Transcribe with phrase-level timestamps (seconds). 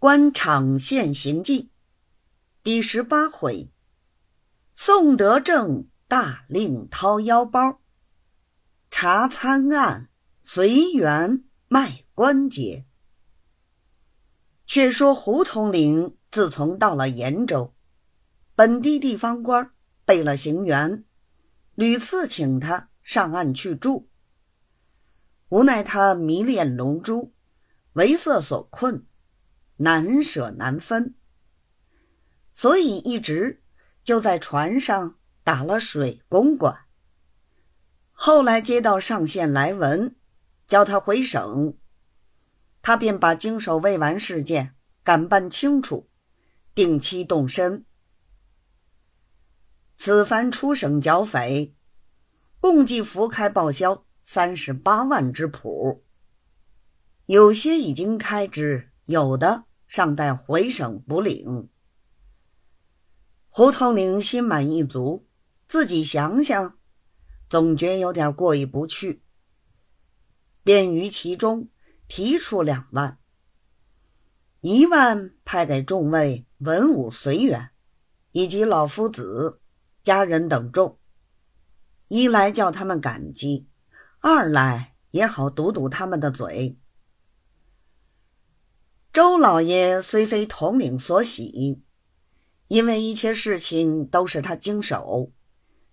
[0.00, 1.72] 官场现行记
[2.62, 3.72] 第十八回：
[4.72, 7.80] 宋德正大令掏腰包，
[8.92, 10.08] 查参案
[10.44, 12.86] 随缘卖关节。
[14.68, 17.74] 却说胡统领自从到了延州，
[18.54, 19.72] 本地地方官
[20.04, 21.02] 备了行辕，
[21.74, 24.08] 屡次请他上岸去住，
[25.48, 27.34] 无奈他迷恋龙珠，
[27.94, 29.04] 为色所困。
[29.78, 31.14] 难舍难分，
[32.52, 33.62] 所以一直
[34.04, 36.86] 就在船上打了水公馆。
[38.12, 40.16] 后来接到上线来文，
[40.66, 41.76] 叫他回省，
[42.82, 46.10] 他便把经手未完事件赶办清楚，
[46.74, 47.84] 定期动身。
[49.96, 51.76] 此番出省剿匪，
[52.58, 56.04] 共计浮开报销三十八万之谱，
[57.26, 59.67] 有些已经开支，有的。
[59.88, 61.68] 尚待回省补领。
[63.48, 65.26] 胡统领心满意足，
[65.66, 66.78] 自己想想，
[67.50, 69.22] 总觉有点过意不去，
[70.62, 71.68] 便于其中
[72.06, 73.18] 提出两万：
[74.60, 77.70] 一万派给众位文武随员，
[78.32, 79.60] 以及老夫子、
[80.02, 80.98] 家人等众，
[82.08, 83.66] 一来叫他们感激，
[84.20, 86.78] 二来也好堵堵他们的嘴。
[89.18, 91.82] 周老爷虽非统领所喜，
[92.68, 95.32] 因为一切事情都是他经手，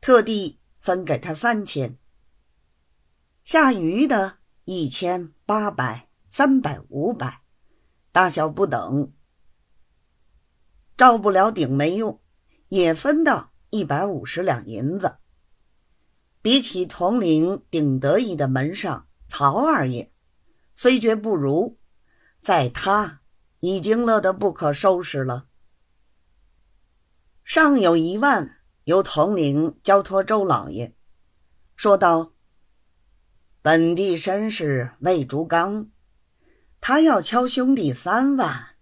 [0.00, 1.98] 特地分给他三千，
[3.42, 7.42] 下余的一千八百、三百、五百，
[8.12, 9.12] 大小不等，
[10.96, 12.20] 照不了顶没用，
[12.68, 15.16] 也分到一百五十两银子。
[16.40, 20.12] 比起统领顶得意的门上曹二爷，
[20.76, 21.77] 虽觉不如。
[22.40, 23.20] 在他
[23.60, 25.48] 已经乐得不可收拾了。
[27.44, 30.94] 尚有一万由统领交托周老爷，
[31.76, 32.32] 说道
[33.60, 35.88] ：“本地绅士魏竹刚，
[36.80, 38.76] 他要敲兄弟三万，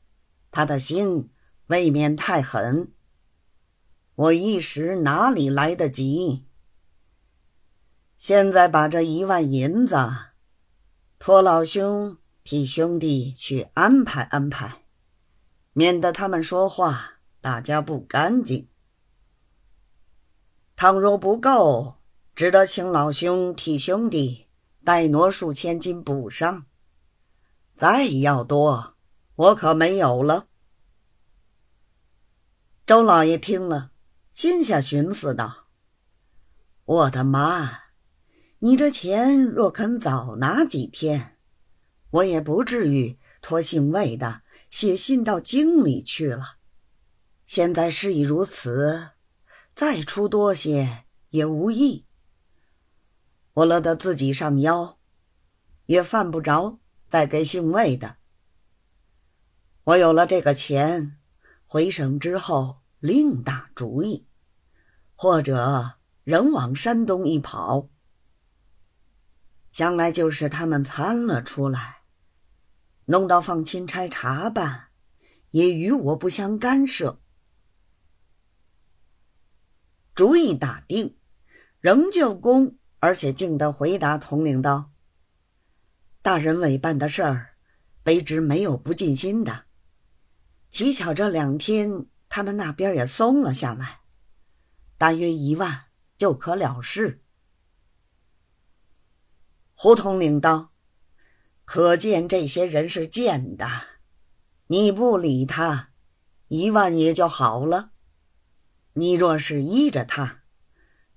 [0.51, 1.31] 他的心
[1.69, 2.93] 未免太狠。
[4.15, 6.45] 我一时哪里来得及？
[8.19, 9.97] 现在把这一万银子
[11.19, 14.85] 托老兄。”替兄弟去安排安排，
[15.73, 18.69] 免得他们说话大家不干净。
[20.77, 21.97] 倘若不够，
[22.37, 24.47] 只得请老兄替兄弟
[24.85, 26.67] 代挪数千金补上。
[27.75, 28.95] 再要多，
[29.35, 30.47] 我可没有了。
[32.87, 33.91] 周老爷听了，
[34.33, 35.67] 心下寻思道
[36.87, 37.81] ：“我的妈，
[38.61, 41.33] 你这钱若肯早拿几天。”
[42.11, 46.57] 我也不至于托姓魏的写信到京里去了。
[47.45, 49.11] 现在事已如此，
[49.75, 52.05] 再出多些也无益。
[53.55, 54.99] 我乐得自己上腰，
[55.87, 56.79] 也犯不着
[57.09, 58.17] 再给姓魏的。
[59.85, 61.17] 我有了这个钱，
[61.67, 64.27] 回省之后另打主意，
[65.15, 67.89] 或者仍往山东一跑。
[69.77, 71.99] 将来就是他们参了出来。
[73.05, 74.87] 弄到放钦差查办，
[75.51, 77.21] 也与我不相干涉。
[80.15, 81.19] 主意打定，
[81.81, 84.93] 仍旧公，而且竟得回答统领道
[86.23, 87.57] ：“大人委办的事儿，
[88.03, 89.65] 卑职没有不尽心的。
[90.71, 94.01] 乞巧这两天他们那边也松了下来，
[94.97, 95.85] 大约一万
[96.17, 97.21] 就可了事。”
[99.77, 100.73] 胡统领道。
[101.65, 103.69] 可见这些人是贱的，
[104.69, 105.91] 你不理他，
[106.49, 107.91] 一万也就好了；
[108.95, 110.43] 你若是依着他，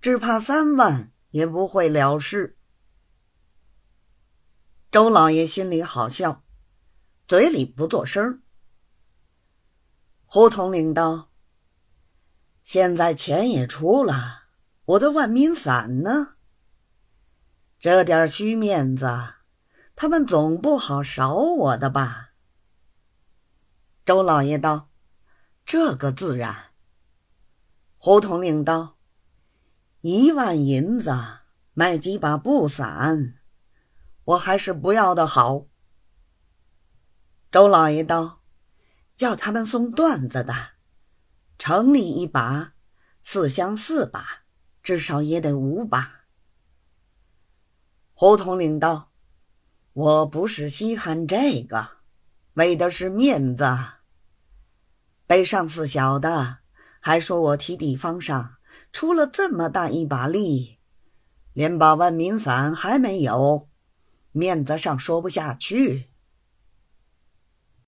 [0.02, 2.58] 只怕三万也不会了事。
[4.92, 6.44] 周老爷心里好笑，
[7.28, 8.42] 嘴里不作声。
[10.26, 11.32] 胡统领道
[12.66, 14.46] ：“现在钱也出了，
[14.86, 16.38] 我的万民伞呢？
[17.80, 19.08] 这点虚面子。”
[20.02, 22.30] 他们总不好少我的吧？
[24.06, 24.90] 周老爷道
[25.68, 26.68] ：“这个自然。”
[28.00, 28.96] 胡统领道
[30.00, 31.12] ：“一万银子
[31.74, 33.36] 买几把布伞，
[34.24, 35.66] 我还是不要的好。”
[37.52, 38.42] 周老爷道
[39.18, 40.54] ：“叫他们送缎子的，
[41.58, 42.74] 城里一把，
[43.22, 44.44] 四乡四把，
[44.82, 46.19] 至少也得五把。”
[48.22, 49.12] 胡统领道。
[49.94, 51.88] 我不是稀罕这个，
[52.56, 53.64] 为的是面子。
[55.26, 56.58] 被上司晓得，
[57.00, 58.56] 还说我提地方上
[58.92, 60.80] 出了这么大一把力，
[61.54, 63.70] 连把万民伞还没有，
[64.34, 66.09] 面子上说不下去。